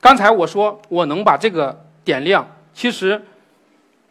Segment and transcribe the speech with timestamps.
[0.00, 3.22] 刚才我说我能把这个点亮，其实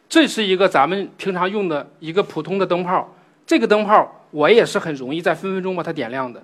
[0.08, 3.12] 这是一个咱们平常用的一个普通的灯泡。
[3.46, 6.44] 这个灯泡我也是很容易在分分钟把它点亮的。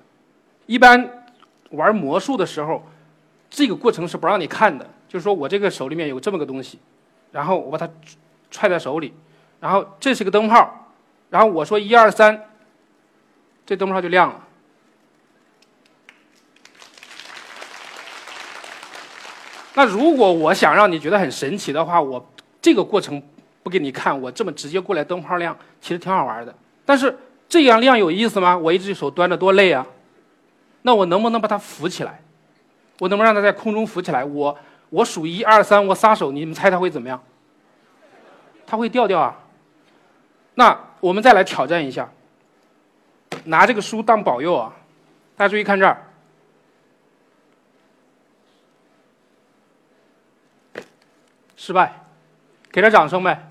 [0.65, 1.07] 一般
[1.69, 2.83] 玩魔术的时候，
[3.49, 4.85] 这个过程是不让你看的。
[5.07, 6.79] 就是说我这个手里面有这么个东西，
[7.31, 7.87] 然后我把它
[8.49, 9.13] 揣在手里，
[9.59, 10.87] 然后这是个灯泡，
[11.29, 12.49] 然后我说一二三，
[13.65, 14.41] 这灯泡就亮了。
[19.75, 22.25] 那如果我想让你觉得很神奇的话，我
[22.61, 23.21] 这个过程
[23.61, 26.55] 不给你看，我这么直接过来灯泡亮，其实挺好玩的。
[26.85, 27.15] 但是
[27.49, 28.57] 这样亮有意思吗？
[28.57, 29.85] 我一只手端着多累啊！
[30.81, 32.21] 那我能不能把它浮起来？
[32.99, 34.23] 我能不能让它在空中浮起来？
[34.23, 34.57] 我
[34.89, 37.21] 我数一二三，我撒手，你们猜它会怎么样？
[38.65, 39.37] 它会掉掉啊！
[40.53, 42.09] 那我们再来挑战一下，
[43.43, 44.73] 拿这个书当保佑啊！
[45.35, 46.01] 大家注意看这儿。
[51.65, 51.91] 失败，
[52.71, 53.49] 给点掌声呗。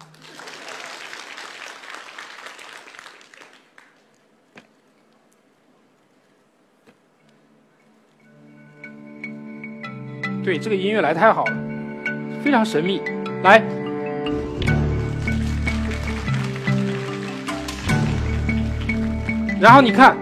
[10.44, 11.56] 对，这个音乐来太好了，
[12.44, 13.02] 非常神秘。
[13.42, 13.58] 来，
[19.60, 20.16] 然后你看，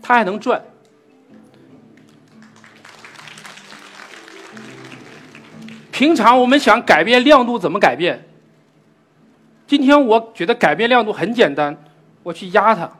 [0.00, 0.62] 它还能转。
[5.94, 8.26] 平常我们想改变亮度怎么改变？
[9.64, 11.84] 今天我觉得改变亮度很简单，
[12.24, 12.90] 我去压它，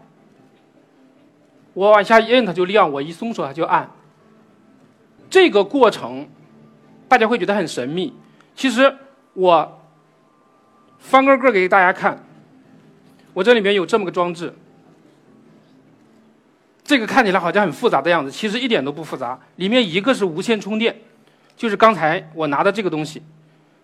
[1.73, 3.91] 我往下一摁它就亮，我一松手它就暗。
[5.29, 6.29] 这个过程
[7.09, 8.15] 大家会觉得很神秘，
[8.55, 8.97] 其实
[9.33, 9.83] 我
[11.01, 12.25] 翻个个给大家看，
[13.33, 14.55] 我这里面有这么个装置，
[16.85, 20.97] 这个看起来好像很复杂的样子，其实一点都不复杂，里面一个是无线充电。
[21.57, 23.23] 就是刚才我拿的这个东西，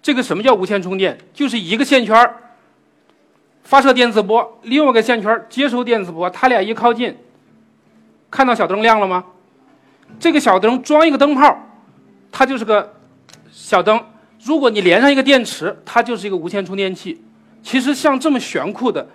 [0.03, 1.17] 这个什么叫无线充电？
[1.33, 2.35] 就是一个线圈
[3.63, 7.17] 发射电磁波，另外一个线圈接收电磁波，它俩一靠近，
[8.31, 9.25] 看到小灯亮了吗？
[10.19, 11.57] 这个小灯装一个灯泡，
[12.33, 12.95] 它就是个
[13.53, 14.03] 小灯。
[14.43, 17.23] 如果你连上一个电池，它就是一个无线充电器。
[17.63, 19.07] 其实像这么炫酷的，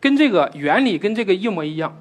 [0.00, 1.96] 跟这个原理跟这个一模一样。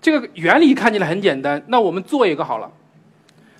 [0.00, 2.72] 这个原理看起来很简单，那我们做一个好了。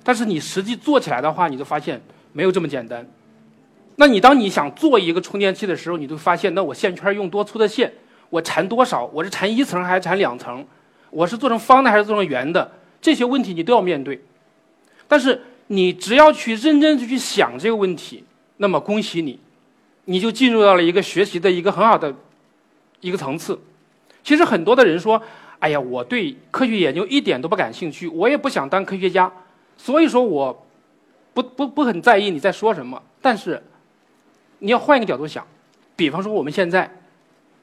[0.07, 2.01] 但是你实际做起来的话，你就发现
[2.31, 3.05] 没有这么简单。
[3.97, 7.91] 那你当你想做一个充电器的时候，你就发现，那我线圈用多粗的线，
[8.29, 10.65] 我缠多少，我是缠一层还是缠两层，
[11.09, 14.23] 我是做成方的还是做成圆的，这些问题你都要面对。
[15.09, 18.23] 但是你只要去认真的去想这个问题，
[18.55, 19.37] 那么恭喜你，
[20.05, 22.15] 你就进入到了一个学习的一个很好的
[23.01, 23.59] 一个层次。
[24.23, 25.21] 其实很多的人说，
[25.59, 29.29] 哎呀，我对科学研究一点都不感兴趣，我也不想当科学家。
[29.77, 30.65] 所以说，我
[31.33, 33.63] 不不不很在意你在说什么，但是
[34.59, 35.45] 你要换一个角度想，
[35.95, 36.91] 比方说我们现在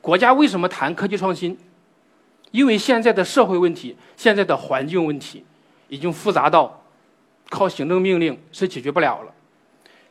[0.00, 1.58] 国家为什么谈科技创新？
[2.52, 5.44] 因为现在的社会问题、现在的环境问题
[5.88, 6.84] 已经复杂到
[7.50, 9.34] 靠行政命令是解决不了了。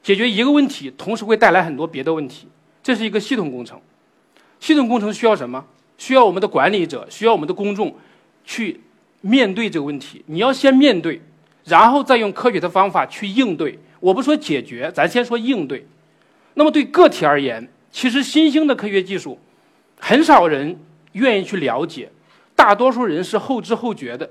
[0.02, 2.50] 解决一个问题，同时会带来很多别的问题，
[2.84, 3.80] 这是一个系统工程。
[4.60, 5.66] 系统工程需要什么？
[5.98, 7.96] 需要我们的管理者，需要我们的公众
[8.44, 8.82] 去
[9.22, 10.22] 面对这个问题。
[10.26, 11.22] 你要先面对。
[11.66, 15.86] 然后再用科学的方法去应对，我不说解决，咱先说应对。
[16.56, 19.40] 那么对个体而言，其实新兴的科学技术，
[20.00, 20.78] 很少人
[21.14, 22.12] 愿意去了解，
[22.56, 24.30] 大多数人是后知后觉的。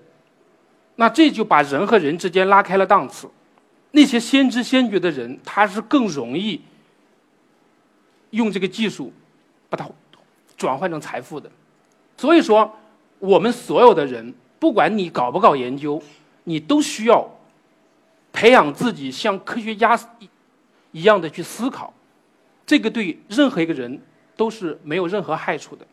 [0.97, 3.28] 那这就把人和人之间拉开了档次。
[3.92, 6.60] 那些先知先觉的人，他是更容易
[8.30, 9.12] 用这个技术
[9.71, 9.89] 把它
[10.56, 11.51] 转换成财富的。
[12.18, 12.71] 所以说，
[13.18, 16.01] 我们所有的人，不管你搞不搞研究。
[16.44, 17.28] 你都需要
[18.33, 19.98] 培养自己像科学家
[20.91, 21.92] 一样的去思考，
[22.66, 24.00] 这个对任何一个人
[24.36, 25.86] 都是没有任何害处的。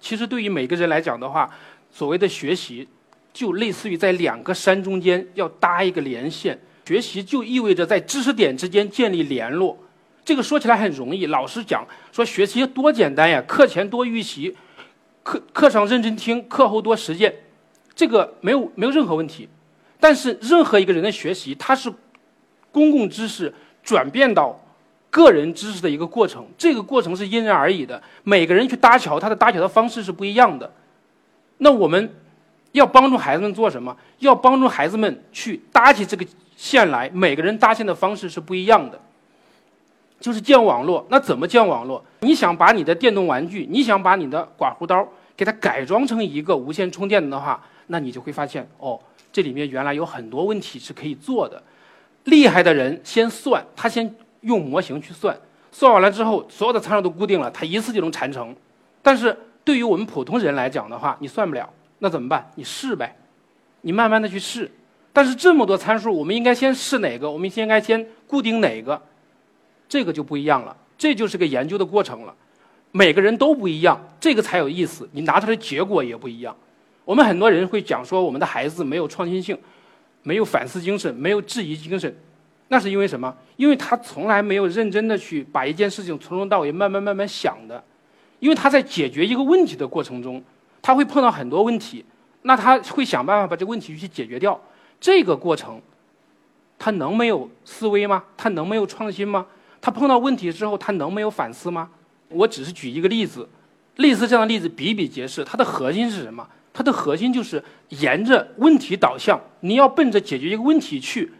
[0.00, 1.50] 其实对于每个人来讲的话，
[1.90, 2.86] 所谓的学习
[3.32, 9.78] 就类似于在两个山中间要搭一个连线，学习就意味着在知识点之间建立联络。
[10.24, 14.56] 这个说起来很容易，老师讲说学习多简单呀，课前多预习，
[15.22, 17.34] 课课上认真听，课后多实践，
[17.94, 19.48] 这个没有没有任何问题。
[20.04, 21.90] 但是任何一个人的学习，它是
[22.70, 23.50] 公共知识
[23.82, 24.54] 转变到
[25.08, 28.02] 个人知识的一个过程，这个过程是因人而异的。
[28.22, 30.70] 每个人去搭桥，他的搭桥的方式是不一样的。
[31.56, 32.14] 那我们
[32.72, 33.96] 要帮助孩子们做什么？
[34.18, 37.08] 要帮助孩子们去搭起这个线来。
[37.14, 39.00] 每个人搭线的方式是不一样的。
[40.20, 42.04] 就是建网络，那怎么建网络？
[42.20, 49.00] 你想把你的电动玩具，你想把你的刮胡刀给它改装成一个无线充电的话，那你就会发现，哦，
[49.34, 51.60] 这里面原来有很多问题是可以做的。
[52.26, 55.36] 厉害的人先算，他先用模型去算，
[55.72, 58.54] 算完了之后，所有的参数都固定了，他一次就能缠成。
[59.02, 62.48] 但是对于我们普通人来讲的话，你算不了，那怎么办？
[62.54, 63.16] 你试呗，
[63.80, 64.70] 你慢慢的去试。
[65.12, 67.28] 但是这么多参数，我们应该先试哪个？
[67.28, 69.02] 我们应该先固定哪个？
[69.88, 72.32] 这个就不一样了，这就是个研究的过程了。
[72.92, 75.08] 每个人都不一样，这个才有意思。
[75.10, 76.56] 你拿出来的结果也不一样。
[77.04, 79.58] 我们很多人会讲说，我们的孩子没有创新性，
[80.22, 82.14] 没有反思精神，没有质疑精神，
[82.68, 83.34] 那是因为什么？
[83.56, 87.82] 因为他从来没有认真的去把一件事情从头到尾慢慢慢慢想的。
[88.40, 90.42] 因为他在解决一个问题的过程中，
[90.82, 92.04] 他会碰到很多问题，
[92.42, 94.60] 那他会想办法把这个问题去解决掉。
[95.00, 95.80] 这个过程，
[96.78, 98.22] 他能没有思维吗？
[98.36, 99.46] 他能没有创新吗？
[99.80, 101.88] 他碰到问题之后，他能没有反思吗？
[102.28, 103.48] 我只是举一个例子，
[103.96, 105.42] 类似这样的例子比比皆是。
[105.44, 106.46] 它的核心是什么？
[106.74, 111.32] 它的核心就是沿着问题导向，你要奔着解决一个问题去，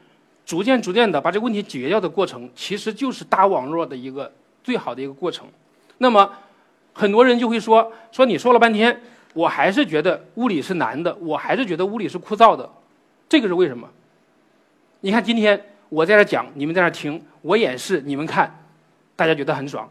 [0.46, 4.32] 逐渐逐渐的把这个问题解决掉的过程，其实就是搭网络的一个
[4.62, 5.46] 最好的一个过程。
[5.98, 6.32] 那么
[6.94, 8.98] 很多人就会说说你说了半天，
[9.34, 12.66] 我还是觉得物理是难的，我还是觉得物理是枯燥的，
[13.28, 13.86] 这个是为什么？
[15.00, 15.62] 你看今天。
[15.90, 18.52] 我在这讲，你们在那听，我演示，你们看，
[19.14, 19.88] 大家觉得很爽。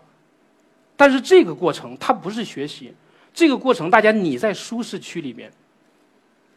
[0.97, 2.93] 但是这个过程它不是学习，
[3.33, 5.51] 这个过程大家你在舒适区里面，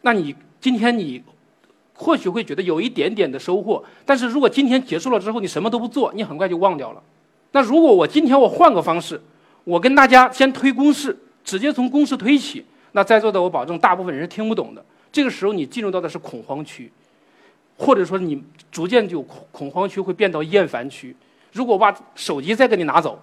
[0.01, 1.21] 那你今天你
[1.93, 7.01] 或许会觉得有一点点的收获，但是如果今天结束了之后你什么都不做，你很快就忘掉了。
[7.51, 9.19] 那如果我今天我换个方式，
[9.63, 14.85] 我跟大家先推公式，直接从公式推起，那在座的我保证大部分人是听不懂的。
[15.11, 16.91] 这个时候你进入到的是恐慌区。
[17.79, 21.15] 或者说你逐渐就恐恐慌区会变到厌烦区，
[21.51, 23.21] 如果我把手机再给你拿走，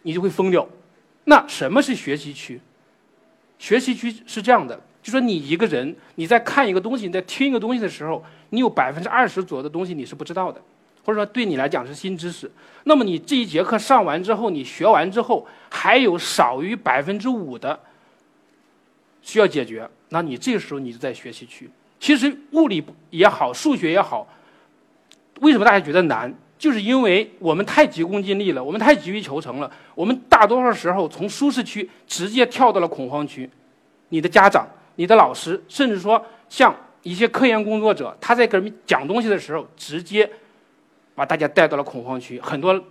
[0.00, 0.66] 你就会疯掉。
[1.28, 2.60] 那什么是学习区？
[3.58, 10.60] 学习区是这样的，就说你一个人你在看一个东西，你在听一个东西的时候，你有百分之二十左右的东西你是不知道的，
[11.04, 12.50] 或者说对你来讲是新知识。
[12.84, 17.80] 那么你这一节课上完之后，你学完之后还有少于百分之五的
[19.22, 21.68] 需要解决，那你这个时候你就在学习区。
[21.98, 24.28] 其实物理也好，数学也好，
[25.40, 26.32] 为什么大家觉得难？
[26.58, 29.70] 就是因为我们太急功近利了，我们太急于求成了。
[29.94, 33.48] 我们大多数时候从舒适区直接跳到了恐慌区。
[34.08, 40.28] 你的家长、你的老师，甚至说像一些科研工作者，他在给人讲东西的时候，直接
[41.14, 42.40] 把大家带到了恐慌区。
[42.40, 42.82] 很多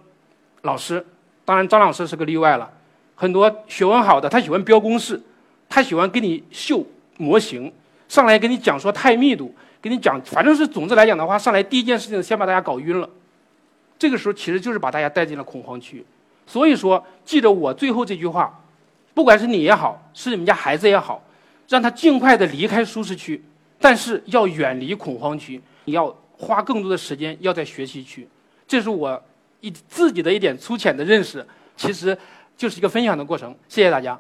[0.62, 1.03] 老师，
[1.44, 2.69] 当然张老师是个例外了。
[3.15, 5.19] 很多学问好的，他喜欢标公式，
[5.69, 6.85] 他喜欢给你秀
[7.17, 7.71] 模型。
[8.07, 9.51] 上来跟你讲说太密度，
[9.81, 13.09] 跟你讲，反正是总之来讲的话，上来第一件事情先把大家搞晕了。
[13.97, 16.06] 这个时候其实就是把大家带进了恐慌区。
[16.47, 18.62] 所以说，记着我最后这句话，
[19.13, 21.24] 不管是你也好，是你们家孩子也好，
[21.68, 23.44] 让他尽快的离开舒适区，
[23.80, 28.27] 但是要远离恐慌区，你要花更多的时间要在学习区。
[28.67, 29.22] 这是我
[29.62, 32.15] 一自己的一点粗浅的认识，其实
[32.55, 33.55] 就是一个分享的过程。
[33.67, 34.19] 谢谢大家。